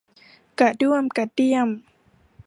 [0.59, 1.69] กระด้วมกระเดี้ยม